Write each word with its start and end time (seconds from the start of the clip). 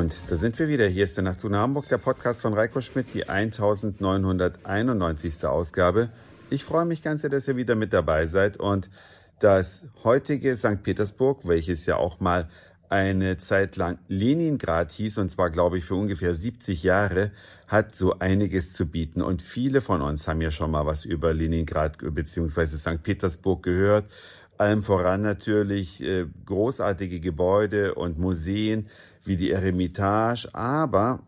Und 0.00 0.14
da 0.30 0.36
sind 0.36 0.58
wir 0.58 0.68
wieder. 0.68 0.86
Hier 0.86 1.04
ist 1.04 1.18
der 1.18 1.24
Nachtzug 1.24 1.50
nach 1.50 1.60
Hamburg, 1.60 1.86
der 1.90 1.98
Podcast 1.98 2.40
von 2.40 2.54
Reiko 2.54 2.80
Schmidt, 2.80 3.12
die 3.12 3.28
1991. 3.28 5.44
Ausgabe. 5.44 6.08
Ich 6.48 6.64
freue 6.64 6.86
mich 6.86 7.02
ganz 7.02 7.20
sehr, 7.20 7.28
dass 7.28 7.46
ihr 7.48 7.56
wieder 7.56 7.74
mit 7.74 7.92
dabei 7.92 8.26
seid 8.26 8.56
und 8.56 8.88
das 9.40 9.82
heutige 10.02 10.56
St. 10.56 10.82
Petersburg, 10.82 11.46
welches 11.46 11.84
ja 11.84 11.96
auch 11.96 12.18
mal 12.18 12.48
eine 12.88 13.36
Zeit 13.36 13.76
lang 13.76 13.98
Leningrad 14.08 14.90
hieß, 14.90 15.18
und 15.18 15.30
zwar 15.30 15.50
glaube 15.50 15.76
ich 15.76 15.84
für 15.84 15.96
ungefähr 15.96 16.34
70 16.34 16.82
Jahre, 16.82 17.30
hat 17.68 17.94
so 17.94 18.20
einiges 18.20 18.72
zu 18.72 18.86
bieten. 18.86 19.20
Und 19.20 19.42
viele 19.42 19.82
von 19.82 20.00
uns 20.00 20.26
haben 20.26 20.40
ja 20.40 20.50
schon 20.50 20.70
mal 20.70 20.86
was 20.86 21.04
über 21.04 21.34
Leningrad 21.34 21.98
bzw. 21.98 22.64
St. 22.64 23.02
Petersburg 23.02 23.62
gehört. 23.62 24.06
Allem 24.56 24.82
voran 24.82 25.20
natürlich 25.20 26.02
äh, 26.02 26.24
großartige 26.46 27.20
Gebäude 27.20 27.96
und 27.96 28.18
Museen 28.18 28.88
wie 29.24 29.36
die 29.36 29.50
Eremitage, 29.50 30.48
aber 30.52 31.20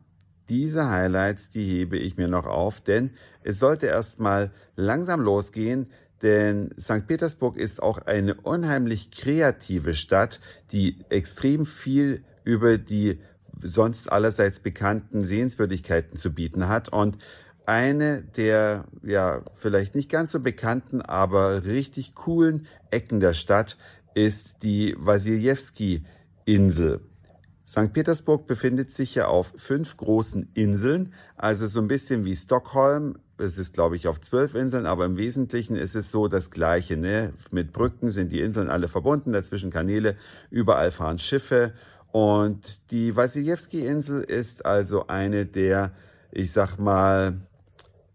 diese 0.49 0.89
Highlights, 0.89 1.51
die 1.51 1.65
hebe 1.65 1.97
ich 1.97 2.17
mir 2.17 2.29
noch 2.29 2.47
auf, 2.47 2.81
denn 2.81 3.11
es 3.43 3.59
sollte 3.59 3.87
erstmal 3.87 4.51
langsam 4.77 5.21
losgehen, 5.21 5.91
denn 6.23 6.71
St. 6.79 7.07
Petersburg 7.07 7.57
ist 7.57 7.83
auch 7.83 7.99
eine 7.99 8.35
unheimlich 8.35 9.11
kreative 9.11 9.95
Stadt, 9.95 10.41
die 10.71 10.99
extrem 11.09 11.65
viel 11.65 12.25
über 12.45 12.79
die 12.79 13.21
sonst 13.61 14.11
allerseits 14.11 14.61
bekannten 14.61 15.25
Sehenswürdigkeiten 15.25 16.17
zu 16.17 16.33
bieten 16.33 16.69
hat 16.69 16.89
und 16.89 17.19
eine 17.67 18.23
der 18.23 18.87
ja 19.03 19.43
vielleicht 19.55 19.95
nicht 19.95 20.11
ganz 20.11 20.33
so 20.33 20.41
bekannten, 20.41 21.01
aber 21.01 21.65
richtig 21.65 22.15
coolen 22.15 22.67
Ecken 22.91 23.21
der 23.21 23.35
Stadt 23.35 23.77
ist 24.15 24.63
die 24.63 24.95
Wasiljewski 24.99 26.05
Insel. 26.45 27.01
St. 27.67 27.93
Petersburg 27.93 28.47
befindet 28.47 28.91
sich 28.91 29.15
ja 29.15 29.29
auf 29.29 29.53
fünf 29.57 29.97
großen 29.97 30.51
Inseln, 30.55 31.15
also 31.37 31.67
so 31.67 31.81
ein 31.81 31.89
bisschen 31.89 32.25
wie 32.25 32.37
Stockholm. 32.37 33.19
Es 33.39 33.59
ist, 33.59 33.75
glaube 33.75 33.97
ich, 33.97 34.09
auf 34.09 34.21
zwölf 34.21 34.55
Inseln, 34.55 34.87
aber 34.87 35.05
im 35.05 35.17
Wesentlichen 35.17 35.77
ist 35.77 35.95
es 35.95 36.11
so 36.11 36.29
das 36.29 36.51
Gleiche. 36.51 36.97
Ne? 36.97 37.33
Mit 37.51 37.73
Brücken 37.73 38.11
sind 38.11 38.31
die 38.31 38.41
Inseln 38.41 38.69
alle 38.69 38.89
verbunden, 38.89 39.33
dazwischen 39.33 39.71
Kanäle, 39.71 40.17
überall 40.51 40.91
fahren 40.91 41.19
Schiffe. 41.19 41.73
Und 42.11 42.91
die 42.91 43.17
Wasiljewski-Insel 43.17 44.23
ist 44.23 44.67
also 44.67 45.07
eine 45.07 45.47
der, 45.47 45.93
ich 46.31 46.53
sag 46.53 46.79
mal, 46.79 47.41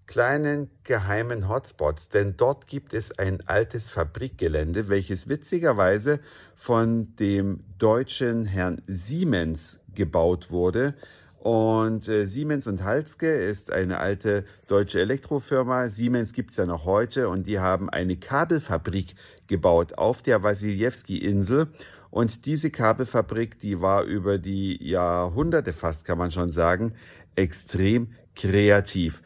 kleinen 0.08 0.69
geheimen 0.83 1.50
Hotspots, 1.50 2.09
denn 2.09 2.36
dort 2.38 2.67
gibt 2.67 2.94
es 2.94 3.17
ein 3.19 3.45
altes 3.45 3.91
Fabrikgelände, 3.91 4.89
welches 4.89 5.27
witzigerweise 5.27 6.19
von 6.55 7.16
dem 7.17 7.63
deutschen 7.77 8.45
Herrn 8.45 8.81
Siemens 8.88 9.80
gebaut 9.94 10.50
wurde. 10.50 10.95
Und 11.39 12.08
äh, 12.08 12.25
Siemens 12.25 12.67
und 12.67 12.83
Halske 12.83 13.31
ist 13.31 13.72
eine 13.72 14.00
alte 14.00 14.44
deutsche 14.67 15.00
Elektrofirma. 15.00 15.88
Siemens 15.88 16.33
gibt's 16.33 16.58
ja 16.58 16.66
noch 16.66 16.85
heute 16.85 17.30
und 17.30 17.45
die 17.45 17.59
haben 17.59 17.89
eine 17.89 18.17
Kabelfabrik 18.17 19.16
gebaut 19.47 19.97
auf 19.97 20.22
der 20.22 20.41
Wasiljewski-Insel. 20.41 21.67
Und 22.09 22.45
diese 22.45 22.72
Kabelfabrik, 22.72 23.59
die 23.59 23.81
war 23.81 24.03
über 24.03 24.39
die 24.39 24.83
Jahrhunderte 24.83 25.73
fast, 25.73 26.05
kann 26.05 26.17
man 26.17 26.31
schon 26.31 26.50
sagen, 26.50 26.94
extrem 27.35 28.13
kreativ. 28.35 29.22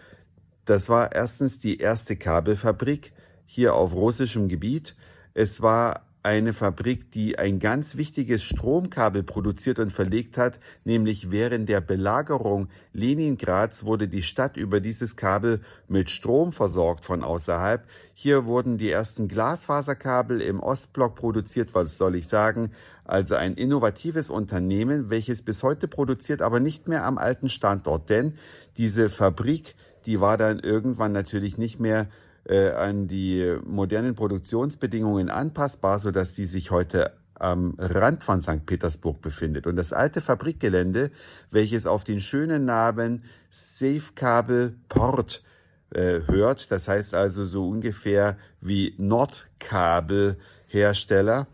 Das 0.66 0.90
war 0.90 1.14
erstens 1.14 1.60
die 1.60 1.78
erste 1.78 2.16
Kabelfabrik 2.16 3.14
hier 3.46 3.76
auf 3.76 3.94
russischem 3.94 4.48
Gebiet. 4.48 4.96
Es 5.34 5.62
war 5.62 6.06
eine 6.24 6.54
Fabrik, 6.54 7.12
die 7.12 7.40
ein 7.40 7.58
ganz 7.60 7.98
wichtiges 7.98 8.44
Stromkabel 8.44 9.24
produziert 9.24 9.80
und 9.80 9.92
verlegt 9.92 10.38
hat, 10.38 10.60
nämlich 10.84 11.32
während 11.32 11.68
der 11.68 11.82
Belagerung 11.82 12.70
Leningrads 12.94 13.86
wurde 13.86 14.08
die 14.08 14.22
Stadt 14.22 14.56
über 14.56 14.80
dieses 14.82 15.16
Kabel 15.16 15.62
mit 15.88 16.12
Strom 16.12 16.52
versorgt 16.52 17.06
von 17.06 17.24
außerhalb. 17.24 17.88
Hier 18.14 18.46
wurden 18.46 18.78
die 18.78 18.92
ersten 18.92 19.28
Glasfaserkabel 19.28 20.42
im 20.42 20.60
Ostblock 20.60 21.16
produziert, 21.16 21.74
was 21.74 21.98
soll 21.98 22.16
ich 22.16 22.28
sagen, 22.28 22.72
also 23.04 23.34
ein 23.34 23.56
innovatives 23.56 24.30
Unternehmen, 24.30 25.10
welches 25.10 25.42
bis 25.42 25.64
heute 25.64 25.88
produziert, 25.88 26.44
aber 26.44 26.60
nicht 26.60 26.88
mehr 26.88 27.04
am 27.04 27.18
alten 27.18 27.50
Standort, 27.50 28.12
denn 28.12 28.36
diese 28.78 29.10
Fabrik 29.10 29.76
die 30.06 30.20
war 30.20 30.38
dann 30.38 30.60
irgendwann 30.60 31.12
natürlich 31.12 31.58
nicht 31.58 31.80
mehr 31.80 32.08
äh, 32.46 32.70
an 32.72 33.08
die 33.08 33.58
modernen 33.66 34.16
Produktionsbedingungen 34.16 35.30
anpassbar, 35.30 36.00
so 36.00 36.10
dass 36.12 36.34
die 36.34 36.46
sich 36.46 36.72
heute 36.72 37.14
am 37.36 37.76
Rand 37.80 38.24
von 38.24 38.42
St. 38.42 38.66
Petersburg 38.66 39.22
befindet. 39.22 39.68
Und 39.68 39.76
das 39.76 39.92
alte 39.94 40.22
Fabrikgelände, 40.22 41.12
welches 41.50 41.86
auf 41.88 42.04
den 42.04 42.20
schönen 42.20 42.66
Namen 42.66 43.24
Safecable 43.50 44.76
Port 44.90 45.44
äh, 45.90 46.20
hört, 46.28 46.72
das 46.72 46.88
heißt 46.88 47.16
also 47.16 47.44
so 47.44 47.68
ungefähr 47.68 48.38
wie 48.62 48.94
Nordkabelhersteller, 48.98 51.48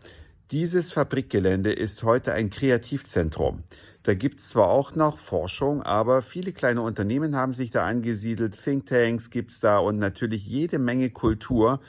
dieses 0.50 0.92
Fabrikgelände 0.92 1.72
ist 1.72 2.02
heute 2.02 2.32
ein 2.32 2.48
Kreativzentrum. 2.48 3.64
Da 4.02 4.14
gibt 4.14 4.40
es 4.40 4.48
zwar 4.50 4.68
auch 4.68 4.94
noch 4.94 5.18
Forschung, 5.18 5.82
aber 5.82 6.22
viele 6.22 6.52
kleine 6.52 6.80
Unternehmen 6.80 7.36
haben 7.36 7.52
sich 7.52 7.70
da 7.70 7.84
angesiedelt, 7.84 8.58
Thinktanks 8.62 9.28
gibt 9.28 9.50
es 9.50 9.60
da 9.60 9.78
und 9.78 9.98
natürlich 9.98 10.46
jede 10.46 10.78
Menge 10.78 11.10
Kultur. 11.10 11.80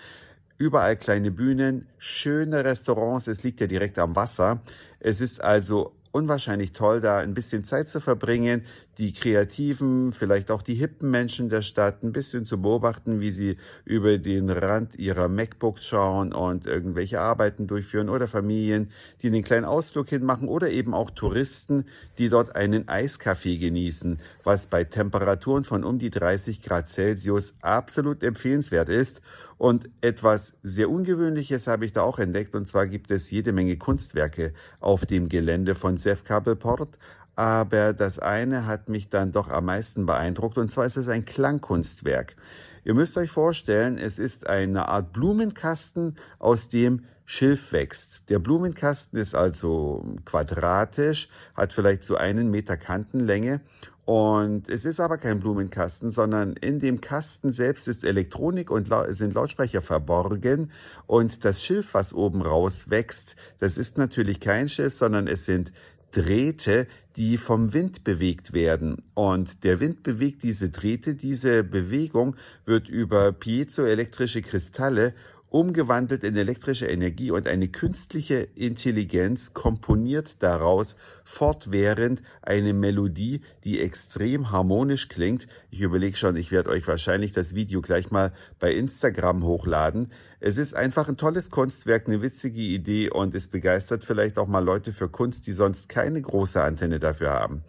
Überall 0.58 0.98
kleine 0.98 1.32
Bühnen, 1.32 1.88
schöne 1.98 2.66
Restaurants, 2.66 3.28
es 3.28 3.44
liegt 3.44 3.62
ja 3.62 3.68
direkt 3.68 3.98
am 3.98 4.18
Wasser. 4.18 4.62
Es 5.00 5.22
ist 5.22 5.40
also 5.40 5.94
unwahrscheinlich 6.12 6.74
toll, 6.74 7.00
da 7.00 7.20
ein 7.20 7.34
bisschen 7.34 7.64
Zeit 7.64 7.88
zu 7.88 8.02
verbringen, 8.02 8.66
die 9.00 9.14
kreativen, 9.14 10.12
vielleicht 10.12 10.52
auch 10.52 10.62
die 10.62 10.76
hippen 10.76 11.10
Menschen 11.10 11.48
der 11.48 11.62
Stadt 11.62 12.04
ein 12.04 12.12
bisschen 12.12 12.46
zu 12.46 12.62
beobachten, 12.62 13.22
wie 13.22 13.32
sie 13.32 13.58
über 13.86 14.18
den 14.18 14.50
Rand 14.50 15.00
ihrer 15.00 15.30
MacBooks 15.30 15.86
schauen 15.86 16.34
und 16.34 16.68
irgendwelche 16.68 17.22
Arbeiten 17.22 17.66
durchführen 17.66 18.10
oder 18.10 18.28
Familien, 18.28 18.92
die 19.22 19.28
einen 19.28 19.44
kleinen 19.44 19.64
Ausflug 19.64 20.10
hinmachen 20.10 20.50
oder 20.50 20.70
eben 20.70 20.94
auch 20.94 21.12
Touristen, 21.12 21.86
die 22.18 22.28
dort 22.28 22.58
einen 22.58 22.90
Eiskaffee 22.90 23.58
genießen, 23.58 24.20
was 24.44 24.68
bei 24.68 24.84
Temperaturen 24.84 25.64
von 25.64 25.86
um 25.86 25.98
die 25.98 26.10
30 26.10 26.62
Grad 26.62 26.90
Celsius 26.90 27.54
absolut 27.62 28.22
empfehlenswert 28.22 28.90
ist. 28.90 29.22
Und 29.58 29.90
etwas 30.00 30.54
sehr 30.64 30.90
Ungewöhnliches 30.90 31.68
habe 31.68 31.86
ich 31.86 31.92
da 31.92 32.02
auch 32.02 32.18
entdeckt, 32.18 32.56
und 32.56 32.66
zwar 32.66 32.88
gibt 32.88 33.12
es 33.12 33.30
jede 33.30 33.52
Menge 33.52 33.76
Kunstwerke 33.76 34.54
auf 34.80 35.06
dem 35.06 35.28
Gelände 35.28 35.76
von 35.76 35.98
Sefkabelport, 35.98 36.98
aber 37.40 37.94
das 37.94 38.20
eine 38.20 38.66
hat 38.66 38.90
mich 38.90 39.08
dann 39.08 39.32
doch 39.32 39.48
am 39.48 39.64
meisten 39.64 40.06
beeindruckt 40.06 40.58
und 40.58 40.70
zwar 40.70 40.86
ist 40.86 40.98
es 40.98 41.08
ein 41.08 41.24
Klangkunstwerk. 41.24 42.36
Ihr 42.84 42.94
müsst 42.94 43.18
euch 43.18 43.32
vorstellen, 43.32 43.98
es 43.98 44.20
ist 44.20 44.48
eine 44.48 44.90
Art 44.90 45.14
Blumenkasten, 45.14 46.18
aus 46.38 46.68
dem 46.68 47.06
Schilf 47.24 47.72
wächst. 47.72 48.24
Der 48.28 48.40
Blumenkasten 48.40 49.18
ist 49.18 49.36
also 49.36 50.04
quadratisch, 50.26 51.30
hat 51.56 51.72
vielleicht 51.72 52.04
so 52.04 52.18
einen 52.18 52.52
Meter 52.52 52.76
Kantenlänge 52.76 53.62
und 54.04 54.68
es 54.68 54.84
ist 54.84 55.00
aber 55.00 55.18
kein 55.18 55.40
Blumenkasten, 55.40 56.12
sondern 56.12 56.58
in 56.58 56.80
dem 56.80 57.00
Kasten 57.00 57.54
selbst 57.54 57.88
ist 57.88 58.04
Elektronik 58.04 58.70
und 58.70 58.90
sind 59.12 59.34
Lautsprecher 59.34 59.82
verborgen 59.82 60.72
und 61.08 61.46
das 61.46 61.64
Schilf, 61.64 61.94
was 61.94 62.14
oben 62.14 62.42
raus 62.42 62.90
wächst, 62.90 63.38
das 63.60 63.78
ist 63.78 63.98
natürlich 63.98 64.42
kein 64.42 64.68
Schilf, 64.68 64.94
sondern 64.94 65.28
es 65.28 65.46
sind 65.46 65.72
Drähte, 66.12 66.88
die 67.18 67.38
vom 67.38 67.74
Wind 67.74 68.04
bewegt 68.04 68.54
werden. 68.54 69.04
Und 69.14 69.64
der 69.64 69.80
Wind 69.80 70.04
bewegt 70.04 70.44
diese 70.44 70.70
Drähte. 70.70 71.16
Diese 71.16 71.64
Bewegung 71.64 72.36
wird 72.66 72.88
über 72.88 73.32
piezoelektrische 73.32 74.42
Kristalle 74.42 75.14
umgewandelt 75.50 76.24
in 76.24 76.36
elektrische 76.36 76.88
Energie 76.88 77.32
und 77.32 77.48
eine 77.48 77.68
künstliche 77.68 78.48
Intelligenz 78.56 79.54
komponiert 79.54 80.42
daraus 80.44 80.96
fortwährend 81.24 82.22
eine 82.42 82.74
Melodie, 82.74 83.42
die 83.64 83.82
extrem 83.82 84.52
harmonisch 84.52 85.10
klingt. 85.10 85.48
Ich 85.72 85.82
überlege 85.82 86.18
schon, 86.18 86.36
ich 86.36 86.52
werde 86.52 86.70
euch 86.70 86.88
wahrscheinlich 86.88 87.32
das 87.32 87.56
Video 87.56 87.82
gleich 87.82 88.12
mal 88.12 88.32
bei 88.60 88.72
Instagram 88.72 89.44
hochladen. 89.44 90.12
Es 90.40 90.58
ist 90.58 90.76
einfach 90.76 91.10
ein 91.10 91.18
tolles 91.18 91.50
Kunstwerk, 91.50 92.08
eine 92.08 92.22
witzige 92.22 92.62
Idee 92.62 93.10
und 93.10 93.34
es 93.36 93.48
begeistert 93.48 94.04
vielleicht 94.04 94.38
auch 94.38 94.48
mal 94.48 94.64
Leute 94.64 94.94
für 94.94 95.10
Kunst, 95.10 95.48
die 95.48 95.54
sonst 95.54 95.90
keine 95.90 96.22
große 96.22 96.62
Antenne 96.62 97.00
dafür 97.00 97.32
haben. 97.32 97.64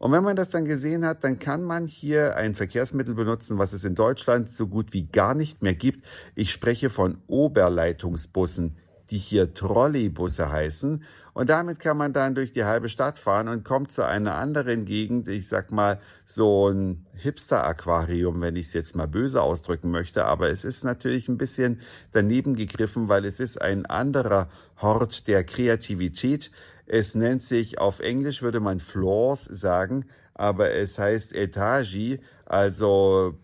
Und 0.00 0.12
wenn 0.12 0.24
man 0.24 0.34
das 0.34 0.48
dann 0.48 0.64
gesehen 0.64 1.04
hat, 1.04 1.24
dann 1.24 1.38
kann 1.38 1.62
man 1.62 1.84
hier 1.84 2.34
ein 2.34 2.54
Verkehrsmittel 2.54 3.14
benutzen, 3.14 3.58
was 3.58 3.74
es 3.74 3.84
in 3.84 3.94
Deutschland 3.94 4.48
so 4.48 4.66
gut 4.66 4.94
wie 4.94 5.06
gar 5.06 5.34
nicht 5.34 5.60
mehr 5.60 5.74
gibt. 5.74 6.08
Ich 6.34 6.52
spreche 6.52 6.88
von 6.88 7.18
Oberleitungsbussen, 7.26 8.78
die 9.10 9.18
hier 9.18 9.52
Trolleybusse 9.52 10.50
heißen. 10.50 11.04
Und 11.34 11.50
damit 11.50 11.80
kann 11.80 11.98
man 11.98 12.14
dann 12.14 12.34
durch 12.34 12.50
die 12.50 12.64
halbe 12.64 12.88
Stadt 12.88 13.18
fahren 13.18 13.48
und 13.48 13.62
kommt 13.62 13.92
zu 13.92 14.02
einer 14.06 14.36
anderen 14.36 14.86
Gegend, 14.86 15.28
ich 15.28 15.46
sag 15.46 15.70
mal 15.70 16.00
so 16.24 16.70
ein 16.70 17.04
Hipster-Aquarium, 17.16 18.40
wenn 18.40 18.56
ich 18.56 18.68
es 18.68 18.72
jetzt 18.72 18.96
mal 18.96 19.06
böse 19.06 19.42
ausdrücken 19.42 19.90
möchte. 19.90 20.24
Aber 20.24 20.48
es 20.48 20.64
ist 20.64 20.82
natürlich 20.82 21.28
ein 21.28 21.36
bisschen 21.36 21.80
daneben 22.12 22.56
gegriffen, 22.56 23.10
weil 23.10 23.26
es 23.26 23.38
ist 23.38 23.60
ein 23.60 23.84
anderer 23.84 24.48
Hort 24.80 25.28
der 25.28 25.44
Kreativität. 25.44 26.50
Es 26.92 27.14
nennt 27.14 27.44
sich, 27.44 27.78
auf 27.78 28.00
Englisch 28.00 28.42
würde 28.42 28.58
man 28.58 28.80
Floors 28.80 29.44
sagen, 29.44 30.06
aber 30.34 30.72
es 30.72 30.98
heißt 30.98 31.32
Etagi, 31.32 32.18
also 32.46 33.38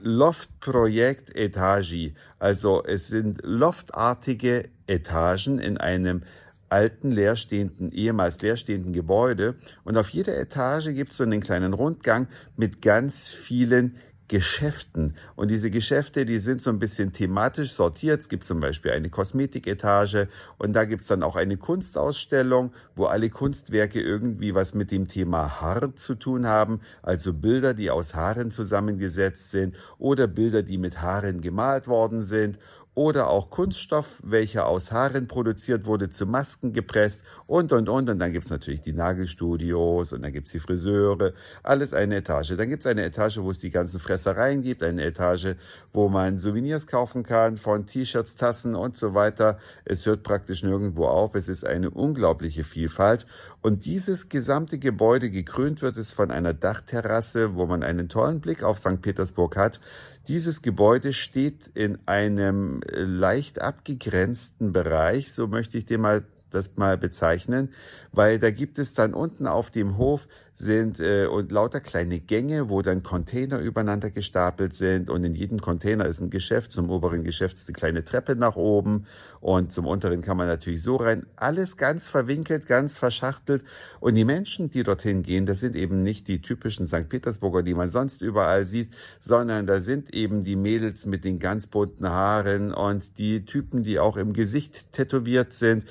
Loftprojekt 0.00 1.36
Etagi. 1.36 2.14
Also 2.38 2.82
es 2.82 3.08
sind 3.08 3.40
loftartige 3.42 4.70
Etagen 4.86 5.58
in 5.58 5.76
einem 5.76 6.22
alten 6.70 7.12
leerstehenden, 7.12 7.92
ehemals 7.92 8.40
leerstehenden 8.40 8.94
Gebäude. 8.94 9.56
Und 9.84 9.98
auf 9.98 10.08
jeder 10.08 10.38
Etage 10.38 10.94
gibt 10.94 11.10
es 11.10 11.18
so 11.18 11.24
einen 11.24 11.42
kleinen 11.42 11.74
Rundgang 11.74 12.26
mit 12.56 12.80
ganz 12.80 13.28
vielen 13.28 13.96
Geschäften. 14.28 15.14
Und 15.36 15.50
diese 15.50 15.70
Geschäfte, 15.70 16.26
die 16.26 16.38
sind 16.38 16.60
so 16.60 16.70
ein 16.70 16.78
bisschen 16.78 17.12
thematisch 17.12 17.72
sortiert. 17.72 18.20
Es 18.20 18.28
gibt 18.28 18.44
zum 18.44 18.60
Beispiel 18.60 18.90
eine 18.90 19.08
Kosmetiketage 19.08 20.28
und 20.58 20.72
da 20.72 20.84
gibt's 20.84 21.08
dann 21.08 21.22
auch 21.22 21.36
eine 21.36 21.56
Kunstausstellung, 21.56 22.72
wo 22.94 23.04
alle 23.04 23.30
Kunstwerke 23.30 24.00
irgendwie 24.00 24.54
was 24.54 24.74
mit 24.74 24.90
dem 24.90 25.08
Thema 25.08 25.60
Haar 25.60 25.94
zu 25.96 26.14
tun 26.14 26.46
haben. 26.46 26.80
Also 27.02 27.32
Bilder, 27.32 27.74
die 27.74 27.90
aus 27.90 28.14
Haaren 28.14 28.50
zusammengesetzt 28.50 29.50
sind 29.50 29.76
oder 29.98 30.26
Bilder, 30.26 30.62
die 30.62 30.78
mit 30.78 31.00
Haaren 31.00 31.40
gemalt 31.40 31.86
worden 31.86 32.22
sind 32.22 32.58
oder 32.96 33.28
auch 33.28 33.50
Kunststoff, 33.50 34.22
welcher 34.24 34.66
aus 34.66 34.90
Haaren 34.90 35.28
produziert 35.28 35.84
wurde, 35.84 36.08
zu 36.08 36.24
Masken 36.24 36.72
gepresst 36.72 37.22
und, 37.46 37.70
und, 37.74 37.90
und. 37.90 38.08
Und 38.08 38.18
dann 38.18 38.32
gibt's 38.32 38.48
natürlich 38.48 38.80
die 38.80 38.94
Nagelstudios 38.94 40.14
und 40.14 40.22
dann 40.22 40.32
gibt's 40.32 40.52
die 40.52 40.60
Friseure, 40.60 41.34
alles 41.62 41.92
eine 41.92 42.16
Etage. 42.16 42.56
Dann 42.56 42.70
gibt's 42.70 42.86
eine 42.86 43.04
Etage, 43.04 43.36
wo 43.38 43.50
es 43.50 43.58
die 43.58 43.68
ganzen 43.68 44.00
Fressereien 44.00 44.62
gibt, 44.62 44.82
eine 44.82 45.04
Etage, 45.04 45.56
wo 45.92 46.08
man 46.08 46.38
Souvenirs 46.38 46.86
kaufen 46.86 47.22
kann 47.22 47.58
von 47.58 47.84
T-Shirts, 47.84 48.34
Tassen 48.34 48.74
und 48.74 48.96
so 48.96 49.12
weiter. 49.12 49.58
Es 49.84 50.06
hört 50.06 50.22
praktisch 50.22 50.62
nirgendwo 50.62 51.04
auf. 51.04 51.34
Es 51.34 51.50
ist 51.50 51.66
eine 51.66 51.90
unglaubliche 51.90 52.64
Vielfalt. 52.64 53.26
Und 53.60 53.84
dieses 53.84 54.30
gesamte 54.30 54.78
Gebäude 54.78 55.28
gekrönt 55.28 55.82
wird 55.82 55.98
es 55.98 56.14
von 56.14 56.30
einer 56.30 56.54
Dachterrasse, 56.54 57.56
wo 57.56 57.66
man 57.66 57.82
einen 57.82 58.08
tollen 58.08 58.40
Blick 58.40 58.62
auf 58.62 58.78
St. 58.78 59.02
Petersburg 59.02 59.54
hat. 59.56 59.80
Dieses 60.28 60.60
Gebäude 60.60 61.12
steht 61.12 61.68
in 61.74 61.98
einem 62.06 62.82
äh, 62.82 63.02
leicht 63.02 63.60
abgegrenzten 63.60 64.72
Bereich, 64.72 65.32
so 65.32 65.46
möchte 65.46 65.78
ich 65.78 65.86
den 65.86 66.00
mal 66.00 66.24
das 66.56 66.76
mal 66.76 66.98
bezeichnen, 66.98 67.72
weil 68.12 68.38
da 68.38 68.50
gibt 68.50 68.78
es 68.78 68.94
dann 68.94 69.14
unten 69.14 69.46
auf 69.46 69.70
dem 69.70 69.98
Hof 69.98 70.26
sind 70.58 71.00
äh, 71.00 71.26
und 71.26 71.52
lauter 71.52 71.80
kleine 71.80 72.18
Gänge, 72.18 72.70
wo 72.70 72.80
dann 72.80 73.02
Container 73.02 73.58
übereinander 73.58 74.10
gestapelt 74.10 74.72
sind 74.72 75.10
und 75.10 75.22
in 75.24 75.34
jedem 75.34 75.60
Container 75.60 76.06
ist 76.06 76.20
ein 76.20 76.30
Geschäft. 76.30 76.72
Zum 76.72 76.90
oberen 76.90 77.24
Geschäft 77.24 77.56
ist 77.56 77.68
eine 77.68 77.74
kleine 77.74 78.04
Treppe 78.04 78.36
nach 78.36 78.56
oben 78.56 79.06
und 79.40 79.72
zum 79.72 79.86
unteren 79.86 80.22
kann 80.22 80.38
man 80.38 80.46
natürlich 80.48 80.82
so 80.82 80.96
rein. 80.96 81.26
Alles 81.36 81.76
ganz 81.76 82.08
verwinkelt, 82.08 82.66
ganz 82.66 82.96
verschachtelt 82.96 83.64
und 84.00 84.14
die 84.14 84.24
Menschen, 84.24 84.70
die 84.70 84.82
dorthin 84.82 85.22
gehen, 85.22 85.44
das 85.44 85.60
sind 85.60 85.76
eben 85.76 86.02
nicht 86.02 86.26
die 86.26 86.40
typischen 86.40 86.86
St. 86.86 87.08
Petersburger, 87.08 87.62
die 87.62 87.74
man 87.74 87.90
sonst 87.90 88.22
überall 88.22 88.64
sieht, 88.64 88.90
sondern 89.20 89.66
da 89.66 89.80
sind 89.80 90.14
eben 90.14 90.42
die 90.42 90.56
Mädels 90.56 91.04
mit 91.04 91.24
den 91.24 91.38
ganz 91.38 91.66
bunten 91.66 92.08
Haaren 92.08 92.72
und 92.72 93.18
die 93.18 93.44
Typen, 93.44 93.82
die 93.82 93.98
auch 93.98 94.16
im 94.16 94.32
Gesicht 94.32 94.92
tätowiert 94.92 95.52
sind. 95.52 95.84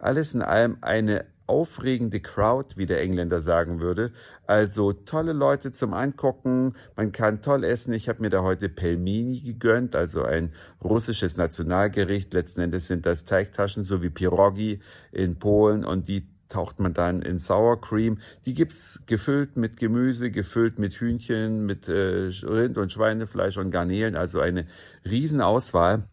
Alles 0.00 0.34
in 0.34 0.42
allem 0.42 0.78
eine 0.80 1.26
aufregende 1.50 2.20
Crowd, 2.20 2.76
wie 2.76 2.86
der 2.86 3.00
Engländer 3.00 3.40
sagen 3.40 3.80
würde. 3.80 4.12
Also 4.46 4.92
tolle 4.92 5.32
Leute 5.32 5.72
zum 5.72 5.94
Angucken. 5.94 6.74
Man 6.96 7.10
kann 7.10 7.42
toll 7.42 7.64
essen. 7.64 7.92
Ich 7.92 8.08
habe 8.08 8.22
mir 8.22 8.30
da 8.30 8.42
heute 8.42 8.68
Pelmeni 8.68 9.40
gegönnt, 9.40 9.96
also 9.96 10.22
ein 10.22 10.52
russisches 10.82 11.36
Nationalgericht. 11.36 12.32
Letzten 12.32 12.60
Endes 12.60 12.86
sind 12.86 13.04
das 13.04 13.24
Teigtaschen, 13.24 13.82
so 13.82 14.00
wie 14.00 14.10
Pirogi 14.10 14.80
in 15.10 15.38
Polen 15.38 15.84
und 15.84 16.06
die 16.06 16.28
taucht 16.48 16.78
man 16.78 16.94
dann 16.94 17.22
in 17.22 17.38
Sour 17.38 17.80
Cream. 17.80 18.18
Die 18.44 18.54
gibt's 18.54 19.02
gefüllt 19.06 19.56
mit 19.56 19.76
Gemüse, 19.76 20.30
gefüllt 20.30 20.78
mit 20.78 20.94
Hühnchen, 20.94 21.64
mit 21.64 21.88
äh, 21.88 22.30
Rind- 22.42 22.78
und 22.78 22.92
Schweinefleisch 22.92 23.56
und 23.56 23.70
Garnelen, 23.70 24.16
also 24.16 24.40
eine 24.40 24.66
Riesenauswahl. 25.04 26.08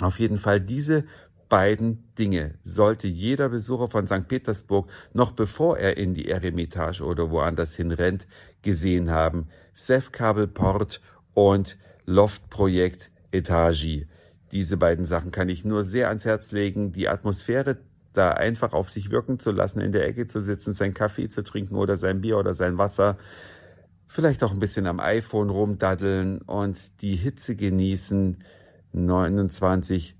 Auf 0.00 0.18
jeden 0.18 0.38
Fall 0.38 0.60
diese 0.60 1.04
beiden 1.48 2.12
Dinge 2.18 2.54
sollte 2.62 3.06
jeder 3.06 3.48
Besucher 3.48 3.88
von 3.88 4.06
St. 4.06 4.26
Petersburg 4.28 4.90
noch 5.12 5.32
bevor 5.32 5.78
er 5.78 5.96
in 5.96 6.14
die 6.14 6.28
Eremitage 6.28 7.04
oder 7.04 7.30
woanders 7.30 7.74
hin 7.74 7.90
rennt, 7.92 8.26
gesehen 8.62 9.10
haben. 9.10 9.48
Port 10.54 11.00
und 11.34 11.78
Loftprojekt 12.06 13.10
Etagi. 13.32 14.06
Diese 14.52 14.76
beiden 14.76 15.04
Sachen 15.04 15.30
kann 15.30 15.48
ich 15.48 15.64
nur 15.64 15.84
sehr 15.84 16.08
ans 16.08 16.24
Herz 16.24 16.52
legen. 16.52 16.92
Die 16.92 17.08
Atmosphäre 17.08 17.78
da 18.12 18.30
einfach 18.30 18.72
auf 18.72 18.90
sich 18.90 19.10
wirken 19.10 19.38
zu 19.38 19.50
lassen, 19.50 19.80
in 19.80 19.92
der 19.92 20.06
Ecke 20.06 20.26
zu 20.26 20.40
sitzen, 20.40 20.72
sein 20.72 20.94
Kaffee 20.94 21.28
zu 21.28 21.42
trinken 21.42 21.74
oder 21.74 21.96
sein 21.96 22.20
Bier 22.20 22.38
oder 22.38 22.52
sein 22.52 22.78
Wasser, 22.78 23.18
vielleicht 24.06 24.44
auch 24.44 24.52
ein 24.52 24.60
bisschen 24.60 24.86
am 24.86 25.00
iPhone 25.00 25.50
rumdaddeln 25.50 26.40
und 26.42 27.02
die 27.02 27.16
Hitze 27.16 27.56
genießen. 27.56 28.44
29 28.92 30.14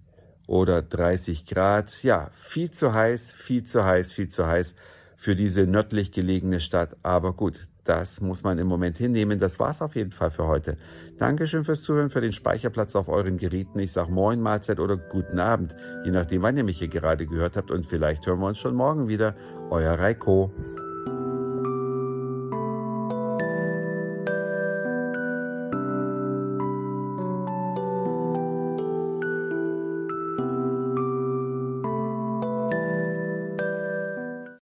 oder 0.46 0.82
30 0.82 1.46
Grad. 1.46 2.02
Ja, 2.02 2.30
viel 2.32 2.70
zu 2.70 2.92
heiß, 2.92 3.30
viel 3.30 3.64
zu 3.64 3.84
heiß, 3.84 4.12
viel 4.12 4.28
zu 4.28 4.46
heiß 4.46 4.74
für 5.16 5.34
diese 5.34 5.66
nördlich 5.66 6.12
gelegene 6.12 6.60
Stadt. 6.60 6.96
Aber 7.02 7.32
gut, 7.32 7.66
das 7.84 8.20
muss 8.20 8.42
man 8.42 8.58
im 8.58 8.66
Moment 8.66 8.96
hinnehmen. 8.96 9.38
Das 9.38 9.58
war's 9.58 9.82
auf 9.82 9.94
jeden 9.94 10.12
Fall 10.12 10.30
für 10.30 10.46
heute. 10.46 10.76
Dankeschön 11.18 11.64
fürs 11.64 11.82
Zuhören, 11.82 12.10
für 12.10 12.20
den 12.20 12.32
Speicherplatz 12.32 12.96
auf 12.96 13.08
euren 13.08 13.36
Geräten. 13.36 13.78
Ich 13.78 13.92
sag 13.92 14.08
Moin, 14.08 14.40
Mahlzeit 14.40 14.80
oder 14.80 14.96
Guten 14.96 15.38
Abend, 15.38 15.76
je 16.04 16.10
nachdem, 16.10 16.42
wann 16.42 16.56
ihr 16.56 16.64
mich 16.64 16.78
hier 16.78 16.88
gerade 16.88 17.26
gehört 17.26 17.56
habt. 17.56 17.70
Und 17.70 17.86
vielleicht 17.86 18.26
hören 18.26 18.40
wir 18.40 18.46
uns 18.46 18.58
schon 18.58 18.74
morgen 18.74 19.08
wieder. 19.08 19.36
Euer 19.70 19.98
Reiko. 19.98 20.52